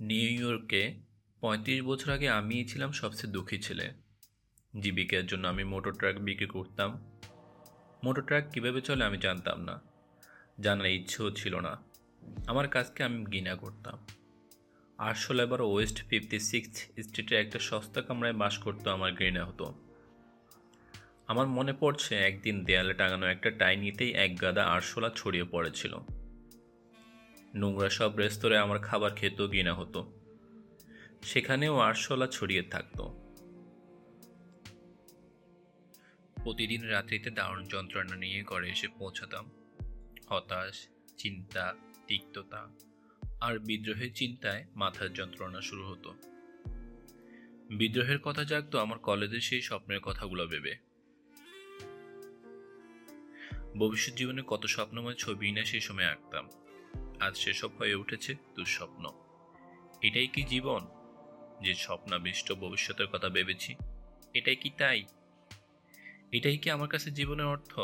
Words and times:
New 0.00 0.48
ইয়র্কে 0.48 0.94
পঁয়ত্রিশ 1.40 1.82
বছর 1.82 2.12
আগে 2.12 2.28
আমি 2.28 2.64
ছিলাম 2.64 2.92
সবচেয়ে 2.92 3.32
দুঃখী 3.32 3.58
ছেলে। 3.58 3.90
জীবিকার 4.80 5.26
জন্য 5.26 5.48
আমি 5.48 5.64
মোটর 5.64 5.92
ট্রাক 5.92 6.18
বিক্রি 6.18 6.46
করতাম। 6.46 7.04
মোটর 8.04 8.22
ট্রাক 8.22 8.50
কীভাবে 8.50 8.80
চলে 8.80 9.04
আমি 9.04 9.18
জানতাম 9.18 9.60
না। 9.60 9.82
জানার 10.60 10.86
ইচ্ছেও 10.86 11.30
ছিল 11.30 11.60
না। 11.60 11.82
আমার 12.46 12.68
কাজকে 12.68 13.02
আমি 13.02 13.24
ঘৃণা 13.24 13.54
করতাম। 13.54 14.06
আসলে 14.98 15.42
এবার 15.42 15.60
ওয়েস্ট 15.60 16.08
ফিফটি 16.08 16.38
সিক্স 16.38 16.86
স্ট্রিটে 17.00 17.36
একটা 17.36 17.58
সস্তা 17.58 18.02
কামরায় 18.02 18.32
বাস 18.32 18.58
করতো 18.58 18.90
আমার 18.90 19.12
ঘৃণা 19.12 19.44
হতো। 19.44 19.74
আমার 21.26 21.46
মনে 21.46 21.72
পড়ছে, 21.72 22.16
একদিন 22.16 22.64
দেয়ালে 22.64 22.94
টাঙানো 22.94 23.26
একটা 23.26 23.50
টাইনিতেই 23.50 24.12
এক 24.12 24.40
গাদা 24.40 24.64
আরশোলা 24.64 25.10
ছড়িয়ে 25.16 25.44
পড়েছিল। 25.44 25.98
নোংরা 27.54 27.90
সব 27.90 28.16
রেস্তোরাঁয় 28.16 28.62
আমার 28.62 28.78
খাবার 28.78 29.14
খেতেও 29.14 29.48
ঘৃণা 29.48 29.74
হতো। 29.74 30.12
সেখানেও 31.22 31.78
আরশোলা 31.78 32.26
ছড়িয়ে 32.26 32.62
থাকতো। 32.62 33.04
প্রতিদিন 36.44 36.84
রাত্রিতে 36.84 37.30
দারুণ 37.30 37.64
যন্ত্রণা 37.64 38.16
নিয়ে 38.16 38.42
ঘরে 38.42 38.70
এসে 38.70 38.88
পৌঁছাতাম। 38.88 39.50
হতাশ, 40.28 40.88
চিন্তা, 41.16 41.74
তিক্ততা 42.06 42.68
আর 43.40 43.58
বিদ্রোহের 43.58 44.14
চিন্তায় 44.14 44.66
মাথার 44.76 45.12
যন্ত্রণা 45.12 45.60
শুরু 45.60 45.84
হতো। 45.86 46.14
বিদ্রোহের 47.70 48.18
কথা 48.18 48.44
জাগতো 48.44 48.78
আমার 48.78 48.98
কলেজের 48.98 49.40
সেই 49.40 49.62
স্বপ্নের 49.62 50.00
কথাগুলো 50.00 50.46
ভেবে। 50.46 50.76
ভবিষ্যৎ 53.78 54.14
জীবনে 54.14 54.42
কত 54.46 54.66
স্বপ্নময় 54.66 55.14
ছবি 55.14 55.52
না 55.52 55.64
সেই 55.64 55.80
সময় 55.80 56.04
আঁকতাম। 56.04 56.48
আজ 57.22 57.36
সেসব 57.36 57.70
হয়ে 57.78 57.94
উঠেছে 57.94 58.34
দুঃস্বপ্ন। 58.34 59.04
এটাই 60.02 60.26
কি 60.26 60.42
জীবন? 60.42 60.86
যে 61.62 61.74
স্বপ্নাবিষ্ট 61.74 62.52
ভবিষ্যতের 62.52 63.06
কথা 63.06 63.28
ভেবেছি, 63.28 63.76
এটাই 64.34 64.56
কি 64.56 64.70
তাই? 64.78 65.04
এটাই 66.32 66.58
কি 66.58 66.70
আমার 66.70 66.88
কাছে 66.88 67.10
জীবনের 67.10 67.46
অর্থ? 67.46 67.80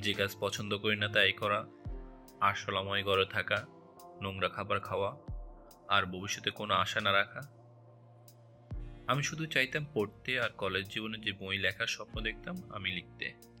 যে 0.00 0.12
কাজ 0.14 0.36
পছন্দ 0.40 0.78
করি 0.78 0.96
না 0.96 1.08
তাই 1.08 1.32
করা, 1.32 1.66
আরশোলাময় 2.40 3.04
ঘরে 3.04 3.24
থাকা, 3.24 3.66
নোংরা 4.22 4.48
খাবার 4.48 4.80
খাওয়া, 4.80 5.16
আর 5.88 6.06
ভবিষ্যতে 6.06 6.50
কোনো 6.50 6.74
আশা 6.74 7.00
না 7.00 7.12
রাখা। 7.12 7.40
আমি 9.06 9.22
শুধু 9.22 9.46
চাইতাম 9.46 9.86
পড়তে 9.94 10.40
আর 10.40 10.50
কলেজ 10.50 10.86
জীবনে 10.88 11.18
যে 11.18 11.32
বই 11.32 11.58
লেখার 11.58 11.86
স্বপ্ন 11.86 12.20
দেখতাম, 12.20 12.56
আমি 12.72 12.90
লিখতে। 12.92 13.51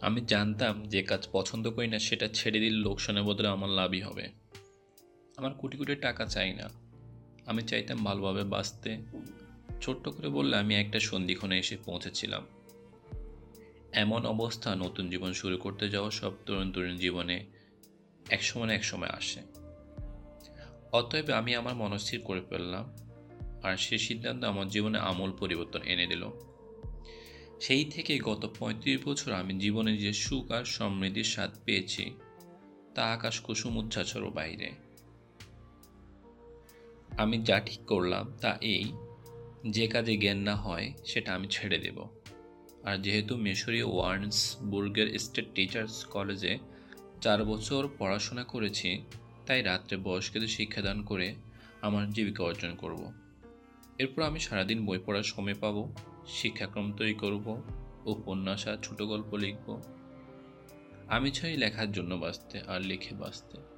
আমি 0.00 0.20
জানতাম 0.20 0.82
যে 0.82 1.02
কাজ 1.02 1.28
পছন্দ 1.32 1.70
করি 1.70 1.86
না, 1.86 1.98
সেটা 1.98 2.28
ছেড়ে 2.28 2.60
দিলে 2.60 2.76
লোকসানের 2.76 3.22
বদলে 3.22 3.48
আমার 3.48 3.70
লাভই 3.70 4.00
হবে। 4.00 4.28
আমার 5.36 5.54
কোটি 5.54 5.76
কোটি 5.76 5.96
টাকা 5.96 6.26
চাই 6.26 6.54
না। 6.54 6.70
আমি 7.46 7.62
চাইতাম 7.62 8.04
ভালোভাবে 8.04 8.44
বাঁচতে। 8.44 8.98
ছোট্ট 9.82 10.08
করে 10.08 10.28
বললে 10.28 10.56
আমি 10.56 10.74
একটা 10.74 11.00
সন্ধিক্ষণে 11.00 11.58
এসে 11.58 11.76
পৌঁছেছিলাম। 11.84 12.46
এমন 13.92 14.26
অবস্থা 14.26 14.74
নতুন 14.74 15.10
জীবন 15.10 15.32
শুরু 15.32 15.56
করতে 15.56 15.88
যাওয়া 15.88 16.10
সব 16.10 16.32
তরুণ 16.46 16.72
তরুণ 16.72 16.96
জীবনে 16.96 17.46
এক 18.30 18.42
সময় 18.42 18.74
এক 18.74 18.84
সময় 18.84 19.08
আসে। 19.08 19.40
অতএব 20.92 21.30
আমি 21.30 21.54
আমার 21.54 21.74
মনস্থির 21.74 22.20
করে 22.20 22.40
ফেললাম, 22.40 22.96
আর 23.62 23.76
সে 23.76 23.98
সিদ্ধান্ত 23.98 24.44
আমার 24.44 24.68
জীবনে 24.68 24.98
আমূল 24.98 25.32
পরিবর্তন 25.32 25.82
এনে 25.82 26.06
দিল। 26.06 26.30
সেই 27.60 27.84
থেকে 27.84 28.18
গত 28.18 28.46
পঁয়ত্রিশ 28.58 29.04
বছর 29.04 29.32
আমি 29.32 29.58
জীবনে 29.58 29.96
যে 29.96 30.12
সুখ 30.12 30.52
আর 30.52 30.64
সমৃদ্ধির 30.64 31.24
স্বাদ 31.24 31.50
পেয়েছি, 31.64 32.10
তা 32.94 33.02
আকাশ 33.12 33.40
কুসুম 33.40 33.76
উচ্ছ্বাসেরও 33.76 34.30
বাইরে 34.30 34.70
আমি 37.18 37.42
যা 37.42 37.60
ঠিক 37.60 37.80
করলাম 37.86 38.36
তা 38.40 38.58
এই, 38.60 38.92
যে 39.70 39.86
কাজে 39.88 40.16
জ্ঞান 40.16 40.38
না 40.38 40.54
হয় 40.56 40.92
সেটা 41.04 41.34
আমি 41.34 41.48
ছেড়ে 41.48 41.78
দেব 41.78 41.98
আর 42.84 42.98
যেহেতু 42.98 43.36
মিশরীয় 43.36 43.84
ওয়ার্নসবুর্গের 43.84 45.18
স্টেট 45.18 45.54
টিচার্স 45.54 46.04
কলেজে 46.04 46.58
চার 47.22 47.44
বছর 47.44 47.88
পড়াশোনা 47.98 48.44
করেছি, 48.44 49.02
তাই 49.46 49.62
রাত্রে 49.62 49.96
বয়স্কদের 49.96 50.48
শিক্ষাদান 50.48 51.02
করে 51.02 51.34
আমার 51.80 52.12
জীবিকা 52.12 52.44
অর্জন 52.44 52.74
করব। 52.74 53.25
এরপর 53.98 54.22
আমি 54.22 54.40
সারাদিন 54.40 54.86
বই 54.86 54.98
পড়ার 55.06 55.22
সময় 55.22 55.54
পাবো, 55.54 55.94
শিক্ষাক্রম 56.26 56.92
তৈরি 56.92 57.14
করব 57.14 57.62
উপন্যাস 58.04 58.68
আর 58.68 58.76
ছোট 58.82 59.02
গল্প 59.02 59.34
লিখব। 59.34 59.82
আমি 61.08 61.30
চাই 61.30 61.56
লেখার 61.56 61.92
জন্য 61.92 62.14
বাঁচতে 62.14 62.60
আর 62.60 62.80
লিখে 62.80 63.14
বাঁচতে। 63.14 63.76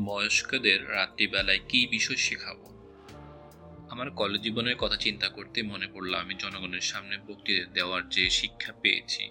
বয়স্কদের 0.00 0.90
রাত্রিবেলায় 0.90 1.60
কী 1.68 1.86
বিষয় 1.86 2.16
শেখাবো? 2.16 2.66
আমার 3.90 4.10
কলেজ 4.10 4.40
জীবনের 4.40 4.76
কথা 4.76 4.96
চিন্তা 4.96 5.28
করতে 5.28 5.62
মনে 5.62 5.86
পড়ল 5.86 6.14
আমি 6.14 6.34
জনগণের 6.38 6.80
সামনে 6.80 7.18
বক্তৃতা 7.18 7.70
দেওয়ার 7.72 8.08
যে 8.08 8.30
শিক্ষা 8.30 8.72
পেয়েছি 8.72 9.30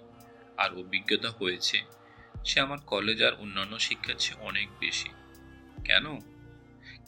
আর 0.58 0.78
অভিজ্ঞতা 0.78 1.30
হয়েছে, 1.30 1.82
সে 2.46 2.60
আমার 2.60 2.80
কলেজ 2.80 3.24
আর 3.24 3.34
অন্যান্য 3.34 3.80
শিক্ষার 3.80 4.16
চেয়ে 4.20 4.42
অনেক 4.42 4.70
বেশি। 4.80 5.10
কেন? 5.84 6.35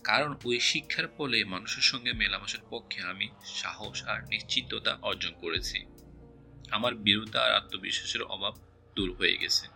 কারণ 0.03 0.35
ওই 0.45 0.59
শিক্ষার 0.59 1.07
ফলে 1.07 1.43
মানুষের 1.43 1.81
সঙ্গে 1.81 2.13
মেলামেশার 2.13 2.59
পক্ষে 2.69 3.01
আমি 3.01 3.29
সাহস 3.45 4.03
আর 4.03 4.21
নিশ্চিততা 4.21 4.97
অর্জন 5.01 5.31
করেছি। 5.31 5.85
আমার 6.71 6.95
বীরতা 6.95 7.41
আর 7.41 7.51
আত্মবিশ্বাসের 7.51 8.21
অভাব 8.21 8.55
দূর 8.95 9.13
হয়ে 9.13 9.37
গেছে। 9.37 9.67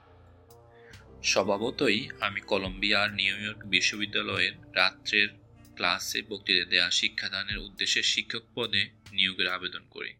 স্বভাবতই 1.23 2.09
আমি 2.21 2.41
কলম্বিয়া 2.41 3.07
নিউ 3.07 3.37
ইয়র্ক 3.37 3.65
বিশ্ববিদ্যালয়ের 3.65 4.75
রাত্রের 4.75 5.29
ক্লাসে 5.75 6.21
বক্তৃতা 6.21 6.69
দেওয়া 6.69 6.91
শিক্ষাদানের 6.91 7.57
উদ্দেশ্যে 7.57 8.03
শিক্ষক 8.03 8.41
পদে 8.55 8.89
নিয়োগের 9.11 9.47
আবেদন 9.47 9.87
করি। 9.89 10.13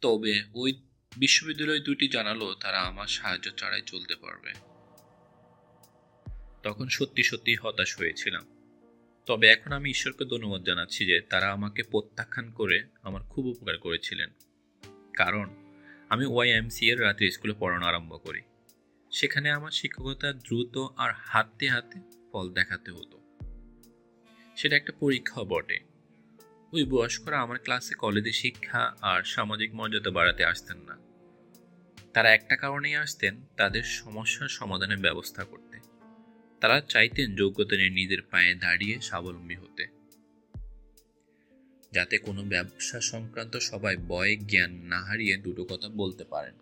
তবে 0.00 0.44
ওই 0.54 0.82
বিশ্ববিদ্যালয় 1.16 1.80
দুটি 1.80 2.08
জানালো 2.08 2.54
তারা 2.54 2.80
আমার 2.80 3.06
সাহায্য 3.06 3.50
ছাড়াই 3.56 3.82
চলতে 3.86 4.16
পারবে। 4.16 4.52
তখন 6.62 6.88
সত্যি 6.88 7.22
সত্যি 7.22 7.54
হতাশ 7.54 7.98
হয়েছিলাম। 7.98 8.53
তবে 9.26 9.48
এখন 9.48 9.72
আমি 9.72 9.90
ঈশ্বরকে 9.90 10.24
ধন্যবাদ 10.24 10.64
জানাচ্ছি 10.64 11.06
যে 11.06 11.20
তারা 11.20 11.52
আমাকে 11.52 11.82
প্রত্যাখ্যান 11.82 12.50
করে 12.50 12.84
আমার 13.02 13.22
খুব 13.22 13.46
উপকার 13.46 13.78
করেছিলেন। 13.78 14.30
কারণ, 15.16 15.48
আমি 16.08 16.26
ওয়াইএমসি 16.26 16.90
এর 16.90 17.00
রাতে 17.00 17.30
স্কুলে 17.30 17.54
পড়ানো 17.58 17.86
আরম্ভ 17.86 18.22
করি। 18.22 18.40
সেখানে 19.10 19.50
আমার 19.50 19.70
শিক্ষকতা 19.70 20.32
দ্রুত 20.32 20.86
আর 20.96 21.12
হাতে 21.16 21.68
হাতে 21.68 22.00
ফল 22.32 22.52
দেখাতে 22.52 22.90
হতো। 22.90 23.20
সেটা 24.56 24.76
একটা 24.76 24.92
পরীক্ষাও 25.00 25.44
বটে। 25.44 25.78
ওই 26.72 26.84
বয়স্করা 26.84 27.40
আমার 27.40 27.58
ক্লাসে 27.58 27.94
কলেজে 27.94 28.32
শিক্ষা 28.32 28.94
আর 29.00 29.22
সামাজিক 29.22 29.74
মর্যাদা 29.74 30.10
বাড়াতে 30.10 30.44
আসতেন 30.44 30.76
না। 30.76 30.96
তারা 32.12 32.34
একটা 32.34 32.56
কারণেই 32.56 32.94
আসতেন, 32.94 33.46
তাদের 33.56 33.82
সমস্যার 33.82 34.48
সমাধানের 34.48 34.98
ব্যবস্থা 34.98 35.44
করতে। 35.44 35.63
তারা 36.64 36.80
চাইতেন 36.80 37.36
যোগ্যতা 37.36 37.76
নিয়ে 37.76 37.90
নিজের 37.90 38.22
পায়ে 38.22 38.54
দাঁড়িয়ে 38.54 39.00
স্বাবলম্বী 39.00 39.54
হতে। 39.54 39.86
যাতে 41.92 42.18
কোনো 42.18 42.42
ব্যবসা 42.42 43.00
সংক্রান্ত 43.00 43.56
সবাই 43.56 43.96
বয় 43.96 44.36
জ্ঞান 44.36 44.70
না 44.70 45.04
হারিয়ে 45.04 45.36
দুটো 45.36 45.64
কথা 45.64 45.88
বলতে 45.88 46.24
পারেন। 46.24 46.54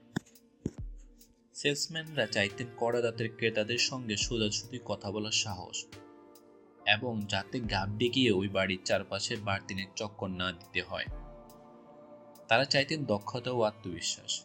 সেলসম্যানরা 1.54 2.26
চাইতেন 2.26 2.66
করদাতের 2.76 3.36
ক্রেতাদের 3.36 3.78
সঙ্গে 3.78 4.16
সোজাসুজি 4.16 4.78
কথা 4.84 5.10
বলার 5.10 5.32
সাহস 5.32 5.84
এবং 6.86 7.22
যাতে 7.28 7.60
গাব 7.60 7.98
ডেকিয়ে 7.98 8.32
ওই 8.32 8.48
বাড়ির 8.48 8.78
চারপাশে 8.84 9.36
বাড়তিনের 9.36 9.86
চক্কর 9.96 10.28
না 10.28 10.52
দিতে 10.52 10.82
হয়। 10.82 11.06
তারা 12.48 12.64
চাইতেন 12.64 13.04
দক্ষতা 13.04 13.50
ও 13.50 13.62
আত্মবিশ্বাস। 13.62 14.44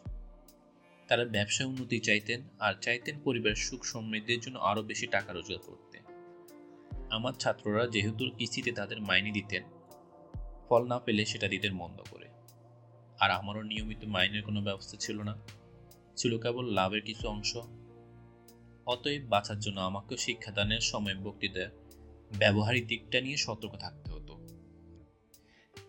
তারা 1.08 1.24
ব্যবসায় 1.24 1.68
উন্নতি 1.68 2.00
চাইতেন 2.00 2.42
আর 2.58 2.74
চাইতেন 2.80 3.20
পরিবারের 3.20 3.56
সুখ 3.56 3.84
সমৃদ্ধির 3.84 4.40
জন্য 4.40 4.58
আরও 4.58 4.82
বেশি 4.82 5.06
টাকা 5.06 5.32
রোজগার 5.32 5.58
করতে। 5.58 5.98
আমার 7.10 7.32
ছাত্ররা 7.32 7.86
যেহেতু 7.86 8.30
কিস্তিতে 8.38 8.72
তাদের 8.72 9.00
মাইনে 9.00 9.30
দিতেন, 9.30 9.62
ফল 10.68 10.86
না 10.86 10.98
পেলে 10.98 11.24
সেটা 11.24 11.48
দিতেন 11.48 11.78
বন্ধ 11.78 12.00
করে। 12.10 12.26
আর 13.20 13.30
আমারও 13.30 13.62
নিয়মিত 13.62 14.04
মাইনের 14.04 14.42
কোনো 14.42 14.62
ব্যবস্থা 14.62 14.96
ছিল 14.96 15.22
না। 15.22 15.36
ছিল 16.16 16.38
কেবল 16.38 16.64
লাভের 16.64 17.02
কিছু 17.02 17.28
অংশ। 17.28 17.56
অতএব 18.86 19.22
বাঁচার 19.28 19.58
জন্য 19.58 19.80
আমাকেও 19.80 20.16
শিক্ষাদানের 20.16 20.80
সময় 20.80 21.14
বক্তৃতা, 21.14 21.70
ব্যবহারিক 22.38 22.86
দিকটা 22.86 23.20
নিয়ে 23.20 23.36
সতর্ক 23.36 23.76
থাকতে 23.76 24.10
হতো। 24.10 24.48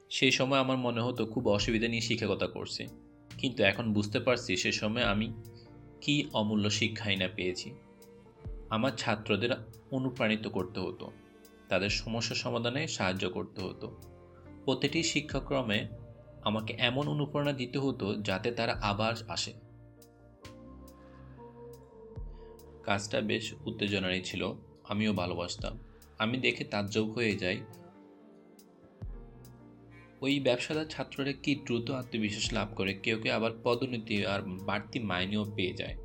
সেই 0.10 0.32
সময় 0.32 0.60
আমার 0.60 0.78
মনে 0.78 1.02
হতো 1.02 1.26
খুব 1.26 1.48
অসুবিধা 1.48 1.88
নিয়ে 1.88 2.02
শিক্ষকতা 2.02 2.48
করছি। 2.48 2.88
কিন্তু 3.40 3.64
এখন 3.64 3.94
বুঝতে 3.94 4.20
পারছি 4.20 4.58
সে 4.58 4.72
সময় 4.72 5.04
আমি 5.04 5.34
কি 6.02 6.30
অমূল্য 6.34 6.70
শিক্ষাই 6.70 7.16
না 7.16 7.28
পেয়েছি। 7.36 7.74
আমার 8.70 8.92
ছাত্রদের 8.98 9.50
অনুপ্রাণিত 9.92 10.48
করতে 10.48 10.80
হতো। 10.80 11.12
তাদের 11.70 11.90
সমস্যা 11.90 12.36
সমাধানে 12.36 12.88
সাহায্য 12.88 13.30
করতে 13.30 13.62
হতো। 13.62 13.98
প্রতিটি 14.66 15.04
শিক্ষাক্রমে 15.04 15.88
আমাকে 16.42 16.74
এমন 16.78 17.08
অনুপ্রেরণা 17.08 17.54
দিতে 17.54 17.80
হতো 17.80 18.16
যাতে 18.16 18.52
তারা 18.52 18.78
আবার 18.82 19.14
আসে। 19.28 19.54
কাজটা 22.84 23.22
বেশ 23.22 23.54
উত্তেজনারই 23.66 24.22
ছিল। 24.22 24.54
আমিও 24.90 25.14
ভালোবাসতাম। 25.14 25.80
আমি 26.18 26.38
দেখে 26.38 26.64
তাজ্জব 26.64 27.10
হয়ে 27.10 27.36
যাই। 27.36 27.62
ওই 30.22 30.40
ব্যবসাদার 30.40 30.86
ছাত্ররা 30.86 31.32
কি 31.32 31.56
দ্রুত 31.56 31.92
আত্মবিশ্বাস 31.92 32.54
লাভ 32.54 32.68
করে? 32.76 32.94
কেউ 32.94 33.18
কেউ 33.18 33.34
আবার 33.34 33.52
পদোন্নতি 33.64 34.26
আর 34.26 34.42
বাড়তি 34.42 35.00
মাইনেও 35.00 35.46
পেয়ে 35.56 35.74
যায়। 35.74 35.96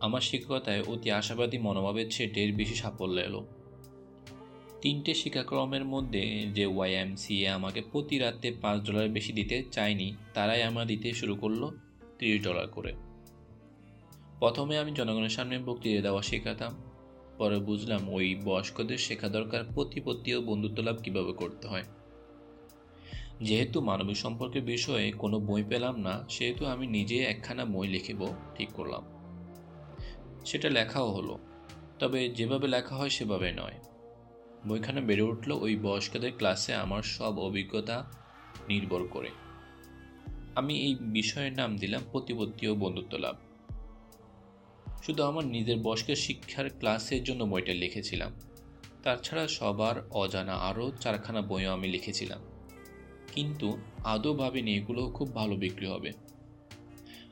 আমার 0.00 0.20
শিক্ষকতায় 0.20 0.82
অতি 0.82 1.10
আশাবাদী 1.10 1.58
মনোভাবের 1.58 2.10
চেয়ে 2.10 2.30
ঢের 2.30 2.52
বেশি 2.52 2.74
সাফল্য 2.74 3.20
এলো। 3.20 3.46
তিনটে 4.82 5.14
শিক্ষাক্রমের 5.14 5.84
মধ্যে 5.84 6.46
যে 6.54 6.66
ওয়াইএমসিএ 6.66 7.48
আমাকে 7.48 7.80
প্রতি 7.92 8.18
রাতে 8.18 8.52
পাঁচ 8.62 8.86
ডলার 8.86 9.08
বেশি 9.08 9.32
দিতে 9.32 9.64
চায়নি, 9.72 10.14
তারাই 10.34 10.62
আমার 10.62 10.86
দিতে 10.86 11.12
শুরু 11.12 11.34
করল 11.34 11.70
তিরিশ 12.18 12.42
ডলার 12.42 12.68
করে। 12.68 12.92
প্রথমে 14.38 14.78
আমি 14.78 14.92
জনগণের 14.92 15.28
সামনে 15.28 15.58
বক্তৃতা 15.58 16.00
দেওয়া 16.02 16.22
শেখাতাম, 16.22 16.72
পরে 17.38 17.58
বুঝলাম 17.58 18.08
ওই 18.08 18.34
বয়স্কদের 18.44 18.98
শেখা 18.98 19.28
দরকার 19.28 19.64
প্রতিপত্তি 19.74 20.34
ও 20.34 20.40
বন্ধুত্ব 20.40 20.82
লাভ 20.82 20.96
কীভাবে 21.02 21.32
করতে 21.32 21.68
হয়। 21.68 21.82
যেহেতু 23.42 23.80
মানবিক 23.80 24.16
সম্পর্কের 24.16 24.62
বিষয়ে 24.62 25.12
কোনো 25.12 25.40
বই 25.40 25.64
পেলাম 25.64 26.00
না, 26.00 26.26
সেহেতু 26.28 26.66
আমি 26.66 26.86
নিজে 26.86 27.18
একখানা 27.18 27.64
বই 27.64 27.88
লিখিব, 27.88 28.26
ঠিক 28.54 28.68
করলাম। 28.72 29.02
সেটা 30.44 30.70
লেখাও 30.70 31.10
হলো। 31.10 31.38
তবে 31.98 32.28
যেভাবে 32.28 32.68
লেখা 32.68 32.96
হয় 32.96 33.10
সেভাবে 33.10 33.52
নয়। 33.52 33.72
বইখানে 34.68 35.00
বেড়ে 35.00 35.22
উঠল 35.22 35.52
ওই 35.52 35.76
বয়স্কদের 35.76 36.32
ক্লাসে 36.36 36.74
আমার 36.74 37.02
সব 37.02 37.38
অভিজ্ঞতা 37.38 38.12
নির্ভর 38.68 39.06
করে। 39.06 39.30
আমি 40.54 40.80
এই 40.80 40.94
বিষয়ের 40.94 41.52
নাম 41.52 41.76
দিলাম 41.76 42.02
প্রতিপত্তি 42.12 42.68
ও 42.68 42.74
বন্ধুত্ব 42.74 43.18
লাভ। 43.18 43.36
শুধু 45.02 45.22
আমার 45.22 45.44
নিজের 45.44 45.78
বয়স্কের 45.78 46.16
শিক্ষার 46.16 46.70
ক্লাসের 46.70 47.24
জন্য 47.24 47.44
বইটা 47.44 47.74
লিখেছিলাম। 47.74 48.32
তাছাড়া 49.02 49.48
সবার 49.48 50.08
অজানা 50.10 50.54
আরও 50.54 50.90
চারখানা 50.90 51.42
বইও 51.42 51.72
আমি 51.72 51.88
লিখেছিলাম। 51.88 52.40
কিন্তু 53.34 53.78
আদৌ 54.04 54.34
ভাবিনি 54.34 54.74
এগুলো 54.74 55.10
খুব 55.10 55.34
ভালো 55.34 55.56
বিক্রি 55.56 55.86
হবে। 55.86 56.12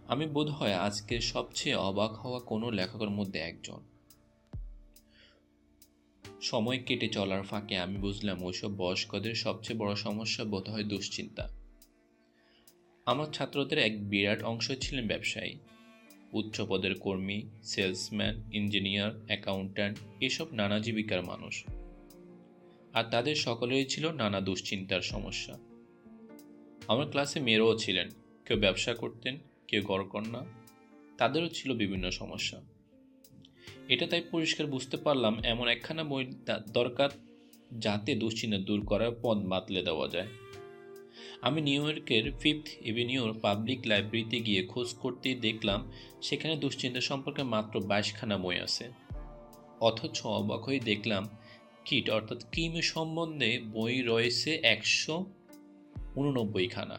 আমি 0.09 0.27
বোধ 0.27 0.49
হয় 0.49 0.75
আজকের 0.75 1.21
সবচেয়ে 1.21 1.75
অবাক 1.75 2.13
হওয়া 2.13 2.41
কোনো 2.41 2.71
লেখকের 2.71 3.11
মধ্যে 3.11 3.39
একজন। 3.39 3.81
সময় 6.43 6.83
কেটে 6.87 7.09
চলার 7.09 7.43
ফাঁকে 7.43 7.77
আমি 7.77 7.97
বুঝলাম 7.99 8.43
ওইসব 8.43 8.77
বয়স্কদের 8.77 9.35
সবচেয়ে 9.35 9.79
বড় 9.79 9.95
সমস্যা 9.95 10.45
বোধ 10.45 10.69
হয় 10.69 10.85
দুশ্চিন্তা। 10.85 11.49
আমার 13.07 13.27
ছাত্রদের 13.27 13.79
এক 13.79 14.09
বিরাট 14.09 14.43
অংশ 14.43 14.73
ছিলেন 14.81 15.09
ব্যবসায়ী। 15.09 15.59
উচ্চ 16.33 16.61
পদের 16.61 16.95
কর্মী, 16.95 17.43
সেলসম্যান, 17.63 18.43
ইঞ্জিনিয়ার, 18.53 19.25
অ্যাকাউন্ট্যান্ট 19.27 19.99
এসব 20.21 20.53
নানা 20.53 20.79
জীবিকার 20.79 21.23
মানুষ। 21.23 21.65
আর 22.93 23.05
তাদের 23.05 23.35
সকলেই 23.35 23.87
ছিল 23.87 24.13
নানা 24.13 24.41
দুশ্চিন্তার 24.41 25.01
সমস্যা। 25.01 25.59
আমার 26.89 27.11
ক্লাসে 27.11 27.41
মেয়েরাও 27.41 27.79
ছিলেন। 27.79 28.09
কেউ 28.47 28.57
ব্যবসা 28.57 28.95
করতেন, 28.95 29.39
কেউ 29.69 29.83
গড়কন্যা 29.83 30.45
তাদেরও 31.19 31.49
ছিল 31.49 31.77
বিভিন্ন 31.77 32.11
সমস্যা। 32.11 32.61
এটা 33.89 34.07
তাই 34.07 34.23
পরিষ্কার 34.31 34.67
বুঝতে 34.67 34.97
পারলাম, 34.97 35.45
এমন 35.45 35.69
একখানা 35.69 36.05
বই 36.05 36.33
দরকার 36.73 37.09
যাতে 37.79 38.15
দুশ্চিন্তা 38.15 38.59
দূর 38.59 38.87
করার 38.87 39.11
পথ 39.23 39.39
বাতলে 39.39 39.83
দেওয়া 39.83 40.09
যায়। 40.09 40.27
আমি 41.43 41.61
নিউ 41.61 41.89
ইয়র্কের 41.89 42.33
ফিফথ 42.33 42.69
এভিনিউর 42.81 43.39
পাবলিক 43.43 43.81
লাইব্রেরিতে 43.87 44.41
গিয়ে 44.41 44.67
খোঁজ 44.67 44.95
করতেই 44.95 45.35
দেখলাম, 45.35 45.91
সেখানে 46.23 46.57
দুশ্চিন্তা 46.57 47.01
সম্পর্কে 47.01 47.43
মাত্র 47.43 47.81
বাইশখানা 47.81 48.39
বই 48.39 48.59
আছে। 48.59 48.91
অথচ 49.81 50.23
অবাক 50.25 50.65
হয়ে 50.65 50.81
দেখলাম, 50.81 51.29
কিট 51.85 52.11
অর্থাৎ 52.11 52.45
ক্রিম 52.51 52.81
সম্বন্ধে 52.81 53.59
বই 53.59 54.03
রয়েছে 54.03 54.61
একশো 54.63 55.27
উননব্বইখানা 56.17 56.99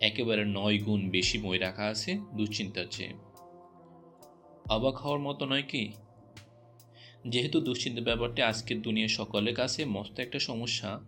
একেবারে 0.00 0.44
নয় 0.44 0.78
গুণ 0.78 1.10
বেশি 1.10 1.38
বই 1.38 1.58
রাখা 1.58 1.84
আছে 1.84 2.18
দুশ্চিন্তার 2.34 2.84
চেয়ে। 2.90 3.12
অবাক 4.68 4.96
হওয়ার 4.96 5.20
মতো 5.20 5.46
নয় 5.46 5.62
কি? 5.68 5.92
যেহেতু 7.28 7.60
দুশ্চিন্তা 7.60 8.02
ব্যাপারটি 8.02 8.42
আজকের 8.42 8.82
দুনিয়া 8.82 9.08
সকলের 9.08 9.54
কাছে 9.54 9.84
মস্ত 9.84 10.18
একটা 10.18 10.38
সমস্যা, 10.38 11.00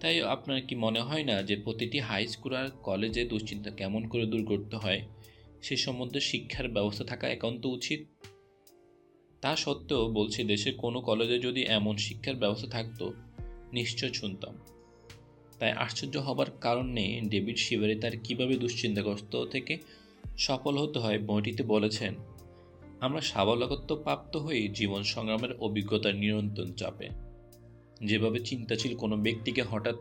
তাই 0.00 0.22
আপনার 0.22 0.66
কি 0.66 0.74
মনে 0.74 1.00
হয় 1.00 1.24
না 1.24 1.42
যে 1.42 1.56
প্রতিটি 1.56 1.98
হাই 1.98 2.26
স্কুল 2.26 2.54
আর 2.54 2.70
কলেজে 2.82 3.24
দুশ্চিন্তা 3.24 3.70
কেমন 3.70 4.08
করে 4.08 4.26
দূর 4.26 4.46
করতে 4.46 4.76
হয়? 4.76 5.00
সে 5.62 5.76
সম্বন্ধে 5.76 6.20
শিক্ষার 6.20 6.68
ব্যবস্থা 6.68 7.04
থাকা 7.04 7.28
একান্ত 7.28 7.66
উচিত। 7.66 8.06
তা 9.40 9.56
সত্ত্বেও 9.56 10.08
বলছি, 10.08 10.44
দেশের 10.44 10.74
কোনো 10.76 11.00
কলেজে 11.00 11.38
যদি 11.38 11.62
এমন 11.62 11.96
শিক্ষার 11.96 12.34
ব্যবস্থা 12.34 12.68
থাকতো, 12.68 13.12
নিশ্চয় 13.72 14.12
শুনতাম। 14.12 14.58
তাই 15.62 15.72
আশ্চর্য 15.72 16.16
হবার 16.16 16.50
কারণ 16.60 16.94
ডেভিড 17.28 17.56
শিবারে 17.56 17.94
তার 17.94 18.16
কীভাবে 18.24 18.56
দুশ্চিন্তাগ্রস্ত 18.56 19.44
থেকে 19.44 19.78
সফল 20.38 20.78
হতে 20.78 20.98
হয় 20.98 21.18
বইটিতে 21.18 21.62
বলেছেন, 21.62 22.14
আমরা 23.00 23.20
সাবলকত্ব 23.20 23.96
প্রাপ্ত 23.96 24.36
হই 24.36 24.68
জীবন 24.68 25.02
সংগ্রামের 25.02 25.52
অভিজ্ঞতার 25.60 26.14
নিয়ন্ত্রণ 26.14 26.72
চাপে। 26.72 27.08
যেভাবে 28.04 28.38
চিন্তাশীল 28.40 28.96
কোনো 28.96 29.16
ব্যক্তিকে 29.16 29.62
হঠাৎ 29.62 29.94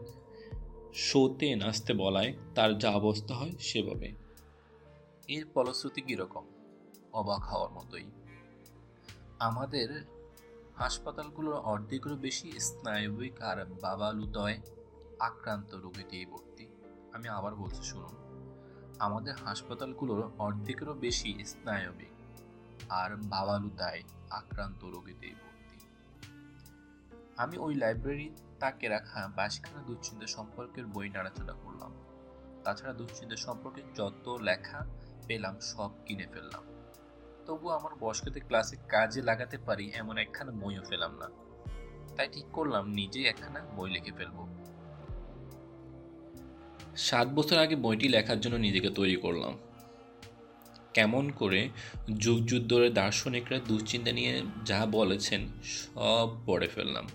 শোতে 0.96 1.56
নাচতে 1.56 1.94
বলায়, 1.94 2.34
তার 2.56 2.78
যা 2.78 2.90
অবস্থা 2.92 3.36
হয় 3.36 3.52
সেভাবে। 3.60 4.12
এর 5.28 5.46
ফলশ্রুতি 5.54 6.02
কীরকম 6.02 6.46
অবাক 7.14 7.42
হওয়ার 7.42 7.72
মতোই। 7.72 8.06
আমাদের 9.40 9.90
হাসপাতালগুলোর 10.76 11.54
অর্ধেকেরও 11.54 12.16
বেশি 12.16 12.52
স্নায়বিক 12.60 13.42
আর 13.42 13.66
বাবালুতয় 13.82 14.58
আক্রান্ত 15.22 15.74
রোগী 15.74 16.04
দিয়ে 16.10 16.26
ভর্তি। 16.26 16.68
আমি 17.14 17.28
আবার 17.28 17.56
বলছি, 17.56 17.84
শুনুন। 17.84 18.16
আমাদের 19.00 19.36
হাসপাতালগুলোর 19.36 20.32
অর্ধেকেরও 20.38 20.94
বেশি 20.94 21.46
স্নায়বিক 21.46 22.12
আর 22.90 23.16
বাবালুতায় 23.16 24.04
আক্রান্ত 24.30 24.84
রোগীতেই 24.84 25.34
ভর্তি। 25.34 25.80
আমি 27.38 27.58
ওই 27.58 27.76
লাইব্রেরি 27.76 28.36
তাকে 28.60 28.88
রাখা 28.88 29.28
বাইশখানা 29.36 29.84
দুশ্চিন্তা 29.84 30.28
সম্পর্কের 30.28 30.86
বই 30.86 31.10
নাড়াচাড়া 31.10 31.54
করলাম। 31.54 31.92
তাছাড়া 32.64 32.94
দুশ্চিন্তা 32.94 33.36
সম্পর্কে 33.36 33.82
যত 33.96 34.38
লেখা 34.42 34.86
পেলাম, 35.28 35.60
সব 35.60 35.92
কিনে 36.06 36.28
ফেললাম। 36.28 36.64
তবু 37.46 37.70
আমার 37.70 37.96
বয়স্কদের 37.96 38.46
ক্লাসে 38.46 38.76
কাজে 38.76 39.22
লাগাতে 39.22 39.58
পারি 39.58 39.92
এমন 39.94 40.18
একখানা 40.18 40.52
বইও 40.52 40.84
ফেলাম 40.84 41.18
না। 41.18 41.30
তাই 42.16 42.30
ঠিক 42.32 42.46
করলাম, 42.54 42.90
নিজেই 42.90 43.26
একখানা 43.26 43.66
বই 43.76 43.90
লিখে 43.90 44.12
ফেলব। 44.12 44.61
সাত 46.98 47.28
বছর 47.28 47.58
আগে 47.58 47.76
বইটি 47.76 48.10
লেখার 48.10 48.40
জন্য 48.40 48.56
নিজেকে 48.56 48.90
তৈরি 48.90 49.16
করলাম। 49.16 49.58
কেমন 50.94 51.30
করে 51.30 51.70
যুগ 52.18 52.46
যুগ 52.46 52.68
ধরে 52.68 52.90
দার্শনিকরা 52.90 53.60
দুশ্চিন্তা 53.60 54.12
নিয়ে 54.12 54.42
যা 54.66 54.86
বলেছেন, 54.86 55.48
সব 55.64 56.30
পড়ে 56.46 56.68
ফেললাম। 56.68 57.08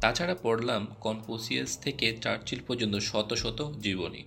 তাছাড়া 0.00 0.36
পড়লাম 0.42 0.86
কনফুসিয়াস 1.00 1.78
থেকে 1.78 2.16
চার্চিল 2.16 2.60
পর্যন্ত 2.66 2.96
শত 2.96 3.34
শত 3.34 3.72
জীবনী। 3.80 4.24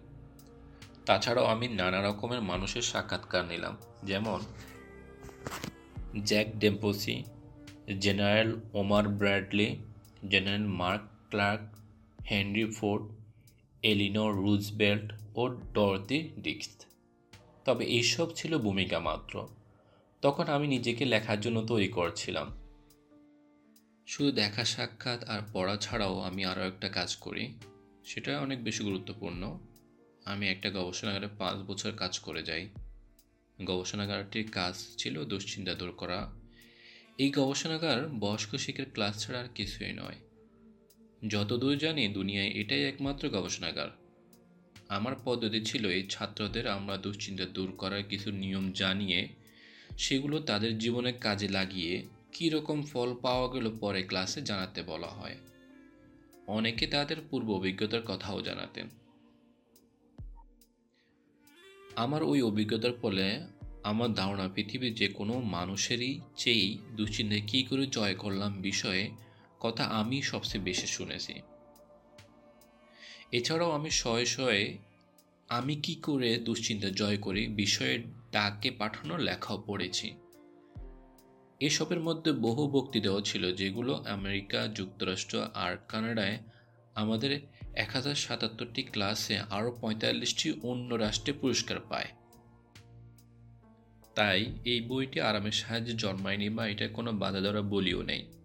তাছাড়াও 1.06 1.46
আমি 1.46 1.68
নানা 1.68 2.10
রকমের 2.10 2.42
মানুষের 2.42 2.82
সাক্ষাৎকার 2.82 3.46
নিলাম, 3.46 3.78
যেমন 4.04 4.40
Jack 6.26 6.48
Dempsey, 6.60 7.24
General 8.00 8.60
Omar 8.74 9.08
Bradley, 9.08 9.76
General 10.30 10.66
Mark 10.66 11.02
Clark, 11.30 11.62
Henry 12.32 12.72
Ford 12.72 13.19
Eleanor 13.84 14.36
Roosevelt 14.36 15.14
ও 15.36 15.50
ডরদি 15.50 16.30
ডিক্স। 16.40 16.86
তবে 17.66 17.86
এইসব 17.86 18.36
ছিল 18.36 18.58
ভূমিকা 18.58 19.00
মাত্র। 19.00 19.48
তখন 20.22 20.44
আমি 20.44 20.68
নিজেকে 20.68 21.06
লেখার 21.06 21.42
জন্য 21.42 21.66
তৈরি 21.66 21.88
করছিলাম। 21.88 22.60
শুধু 24.08 24.32
দেখা 24.32 24.66
সাক্ষাৎ 24.66 25.24
আর 25.24 25.42
পড়া 25.54 25.78
ছাড়াও 25.78 26.20
আমি 26.20 26.46
আরও 26.46 26.62
একটা 26.62 26.90
কাজ 26.90 27.16
করি। 27.16 27.54
সেটা 28.06 28.40
অনেক 28.40 28.64
বেশি 28.64 28.84
গুরুত্বপূর্ণ। 28.84 29.60
আমি 30.26 30.48
একটা 30.50 30.72
গবেষণাগারে 30.72 31.28
পাঁচ 31.38 31.58
বছর 31.58 31.92
কাজ 31.92 32.20
করে 32.20 32.44
যাই। 32.44 32.70
গবেষণাগারটির 33.66 34.52
কাজ 34.52 34.76
ছিল 34.98 35.26
দুশ্চিন্তা 35.26 35.74
দূর 35.74 35.92
করা। 35.92 36.32
এই 37.18 37.32
গবেষণাগার 37.32 38.08
বয়স্ক 38.08 38.56
শিখের 38.56 38.92
ক্লাস 38.94 39.26
ছাড়া 39.26 39.40
আর 39.40 39.48
কিছুই 39.56 39.94
নয়। 39.94 40.29
যতদূর 41.28 41.78
জানি 41.78 42.08
দুনিয়ায় 42.08 42.50
এটাই 42.50 42.84
একমাত্র 42.84 43.30
গবেষণাগার। 43.30 43.90
আমার 44.90 45.16
পদ্ধতি 45.26 45.62
ছিল 45.62 45.90
এই 45.90 46.08
ছাত্রদের 46.10 46.68
আমরা 46.68 46.98
দুশ্চিন্তা 46.98 47.46
দূর 47.46 47.72
করার 47.72 48.04
কিছু 48.04 48.32
নিয়ম 48.32 48.72
জানিয়ে 48.72 49.28
সেগুলো 49.98 50.40
তাদের 50.40 50.78
জীবনে 50.78 51.12
কাজে 51.12 51.50
লাগিয়ে 51.50 52.06
কী 52.32 52.50
রকম 52.50 52.84
ফল 52.84 53.16
পাওয়া 53.22 53.54
গেল 53.54 53.78
পরে 53.80 54.04
ক্লাসে 54.04 54.42
জানাতে 54.42 54.84
বলা 54.84 55.08
হয়। 55.08 55.38
অনেকে 56.48 56.88
তাদের 56.88 57.18
পূর্ব 57.30 57.50
অভিজ্ঞতার 57.50 58.02
কথাও 58.02 58.42
জানাতেন। 58.42 58.88
আমার 61.96 62.24
ওই 62.24 62.42
অভিজ্ঞতার 62.42 62.94
ফলে 62.94 63.46
আমার 63.84 64.14
ধারণা 64.14 64.50
পৃথিবীর 64.56 64.96
যে 64.96 65.08
কোনো 65.08 65.40
মানুষেরই 65.40 66.20
চেয়েই 66.38 66.78
দুশ্চিন্তায় 66.96 67.42
কী 67.48 67.64
করে 67.64 67.86
জয় 67.86 68.16
করলাম 68.16 68.62
বিষয়ে 68.62 69.12
কথা 69.60 69.84
আমি 69.84 70.22
সবচেয়ে 70.22 70.64
বেশি 70.64 70.88
শুনেছি। 70.88 71.34
এছাড়াও 73.32 73.72
আমি 73.72 73.90
শয়ে 73.90 74.26
শয়ে 74.26 74.78
আমি 75.50 75.76
কি 75.76 75.96
করে 75.96 76.38
দুশ্চিন্তা 76.38 76.90
জয় 76.90 77.18
করি 77.18 77.48
বিষয়ে 77.48 78.04
ডাকে 78.32 78.72
পাঠানো 78.72 79.18
লেখাও 79.18 79.64
পড়েছি। 79.68 80.16
এসবের 81.60 82.00
মধ্যে 82.00 82.32
বহু 82.32 82.68
বক্তৃতাও 82.68 83.22
ছিল 83.22 83.56
যেগুলো 83.56 83.94
আমেরিকা, 83.94 84.68
যুক্তরাষ্ট্র 84.68 85.48
আর 85.54 85.78
কানাডায় 85.88 86.40
আমাদের 86.96 87.42
এক 87.76 87.90
হাজার 87.94 88.16
সাতাত্তরটি 88.16 88.84
ক্লাসে 88.84 89.38
আরও 89.40 89.78
পঁয়তাল্লিশটি 89.82 90.54
অন্য 90.64 90.96
রাষ্ট্রে 90.96 91.34
পুরস্কার 91.34 91.80
পায়। 91.80 92.08
তাই 94.16 94.46
এই 94.66 94.82
বইটি 94.82 95.22
আরামের 95.22 95.52
সাহায্যে 95.52 95.94
জন্মায়নি 95.94 96.50
বা 96.50 96.68
এটা 96.68 96.88
কোনো 96.88 97.12
বাধা 97.12 97.42
ধরা 97.42 97.62
বলিও 97.62 98.02
নেই। 98.02 98.39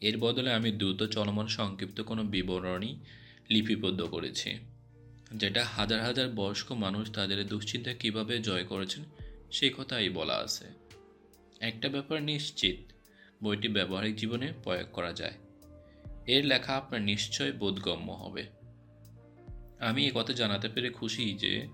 এর 0.00 0.18
বদলে 0.18 0.52
আমি 0.52 0.72
দ্রুত 0.72 1.02
চলমান 1.02 1.46
সংক্ষিপ্ত 1.46 2.00
কোনো 2.00 2.22
বিবরণী 2.24 2.96
লিপিবদ্ধ 3.50 4.02
করেছি, 4.02 4.58
যেটা 5.34 5.64
হাজার 5.64 6.02
হাজার 6.02 6.28
বয়স্ক 6.28 6.72
মানুষ 6.72 7.10
তাদের 7.10 7.46
দুশ্চিন্তা 7.46 7.92
কীভাবে 7.92 8.38
জয় 8.38 8.64
করেছেন 8.64 9.04
সেই 9.50 9.70
কথাই 9.78 10.08
বলা 10.08 10.34
আছে। 10.34 10.64
একটা 11.60 11.88
ব্যাপার 11.88 12.22
নিশ্চিত, 12.22 12.76
বইটি 13.42 13.68
ব্যবহারিক 13.68 14.16
জীবনে 14.16 14.52
প্রয়োগ 14.62 14.86
করা 14.92 15.12
যায়। 15.12 15.32
এর 16.26 16.44
লেখা 16.44 16.76
আপনার 16.76 17.02
নিশ্চয় 17.02 17.52
বোধগম্য 17.52 18.12
হবে। 18.12 18.46
আমি 19.80 20.06
এ 20.06 20.10
কথা 20.14 20.32
জানাতে 20.32 20.68
পেরে 20.68 20.90
খুশি 20.90 21.34
যে, 21.34 21.68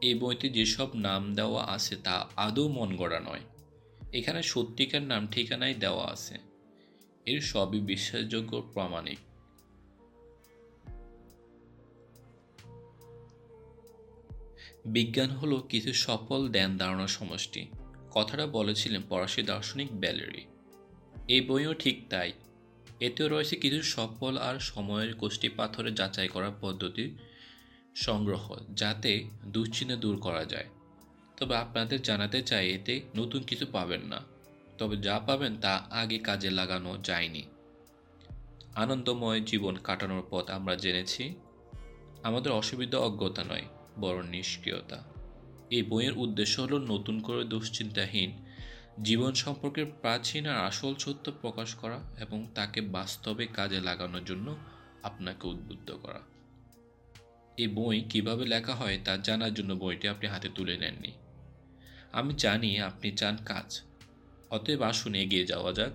এই 0.00 0.14
বইতে 0.14 0.48
যেসব 0.48 0.94
নাম 0.94 1.34
দেওয়া 1.34 1.64
আছে 1.64 1.96
তা 1.96 2.28
আদৌ 2.36 2.68
মন 2.68 2.96
গড়া 2.96 3.20
নয়। 3.20 3.40
এখানে 4.12 4.42
সত্যিকার 4.42 5.02
নাম 5.02 5.26
ঠিকানাই 5.26 5.74
দেওয়া 5.74 6.06
আছে। 6.06 6.47
এর 7.28 7.40
সবই 7.40 7.80
বিশ্বাসযোগ্য 7.80 8.70
প্রামাণিক। 8.72 9.18
বিজ্ঞান 14.86 15.30
হলো 15.30 15.56
কিছু 15.60 15.92
সফল 15.92 16.48
ধ্যান 16.48 16.76
ধারণার 16.76 17.08
সমষ্টি। 17.08 17.66
কথাটা 18.10 18.46
বলেছিলেন 18.46 19.02
ফরাসি 19.08 19.42
দার্শনিক 19.42 19.88
ব্যালেরি। 19.92 20.44
এই 21.28 21.40
বইও 21.40 21.74
ঠিক 21.74 22.04
তাই। 22.10 22.32
এতেও 23.00 23.28
রয়েছে 23.28 23.56
কিছু 23.56 23.82
সফল 23.82 24.38
আর 24.38 24.58
সময়ের 24.58 25.14
কোষ্ঠী 25.14 25.48
পাথরে 25.48 25.92
যাচাই 25.92 26.28
করার 26.28 26.50
পদ্ধতি 26.60 27.16
সংগ্রহ, 27.94 28.56
যাতে 28.74 29.24
দুশ্চিন্তা 29.46 29.96
দূর 29.96 30.16
করা 30.16 30.44
যায়। 30.44 30.66
তবে 31.36 31.56
আপনাদের 31.56 32.02
জানাতে 32.02 32.42
চাই, 32.42 32.74
এতে 32.74 33.00
নতুন 33.16 33.42
কিছু 33.42 33.66
পাবেন 33.72 34.00
না। 34.00 34.37
তবে 34.78 34.96
যা 34.96 35.18
পাবেন 35.18 35.60
তা 35.60 35.74
আগে 35.90 36.18
কাজে 36.18 36.50
লাগানো 36.50 36.98
যায়নি। 37.04 37.42
আনন্দময় 38.74 39.40
জীবন 39.40 39.76
কাটানোর 39.76 40.22
পথ 40.30 40.50
আমরা 40.50 40.76
জেনেছি। 40.76 41.34
আমাদের 42.22 42.52
অসুবিধা 42.52 42.98
অজ্ঞতা 42.98 43.44
নয় 43.44 43.62
বড় 44.00 44.22
নিষ্ক্রিয়তা। 44.22 45.04
এই 45.70 45.82
বইয়ের 45.82 46.12
উদ্দেশ্য 46.16 46.60
হল 46.60 46.78
নতুন 46.78 47.20
করে 47.20 47.44
দুশ্চিন্তাহীন, 47.44 48.32
জীবন 49.02 49.32
সম্পর্কের 49.34 49.86
প্রাচীন 49.86 50.46
আর 50.46 50.66
আসল 50.66 50.94
সত্য 50.96 51.32
প্রকাশ 51.40 51.74
করা 51.74 52.00
এবং 52.18 52.46
তাকে 52.54 52.80
বাস্তবে 52.80 53.46
কাজে 53.46 53.80
লাগানোর 53.80 54.24
জন্য 54.24 54.56
আপনাকে 55.02 55.48
উদ্বুদ্ধ 55.48 55.92
করা। 55.92 56.20
এই 57.56 57.68
বই 57.68 58.00
কীভাবে 58.00 58.46
লেখা 58.46 58.74
হয় 58.74 58.98
তা 59.04 59.16
জানার 59.16 59.54
জন্য 59.54 59.74
বইটি 59.74 60.08
আপনি 60.08 60.26
হাতে 60.28 60.48
তুলে 60.54 60.78
নেননি। 60.78 61.12
আমি 62.12 62.34
জানি 62.34 62.80
আপনি 62.80 63.10
চান 63.10 63.36
কাজ 63.44 63.82
অতএব 64.50 64.82
আসুন, 64.82 65.14
এগিয়ে 65.14 65.46
যাওয়া 65.46 65.72
যাক। 65.72 65.92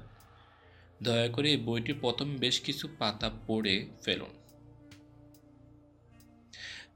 দয়া 1.03 1.27
করে 1.27 1.49
এই 1.49 1.57
বইটির 1.57 1.95
প্রথম 2.01 2.35
বেশ 2.35 2.61
কিছু 2.61 2.87
পাতা 2.99 3.31
পড়ে 3.47 3.89
ফেলুন। 4.05 4.29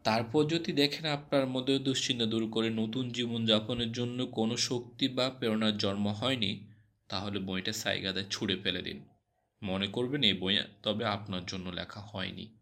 তারপর 0.03 0.45
যদি 0.45 0.73
দেখেন 0.73 1.11
আপনার 1.11 1.47
মধ্যে 1.47 1.79
দুশ্চিন্তা 1.79 2.25
দূর 2.25 2.51
করে 2.51 2.69
নতুন 2.69 3.09
জীবনযাপনের 3.09 3.91
জন্য 3.91 4.25
কোনো 4.25 4.57
শক্তি 4.57 5.07
বা 5.07 5.29
প্রেরণার 5.29 5.77
জন্ম 5.77 6.07
হয়নি, 6.07 6.67
তাহলে 7.07 7.39
বইটা 7.39 7.73
সাইগাদায় 7.73 8.25
ছুঁড়ে 8.29 8.55
ফেলে 8.55 8.81
দিন। 8.81 9.05
মনে 9.63 9.87
করবেন 9.87 10.23
এই 10.23 10.33
বই 10.33 10.57
তবে 10.83 11.05
আপনার 11.05 11.45
জন্য 11.45 11.69
লেখা 11.69 12.01
হয়নি। 12.01 12.56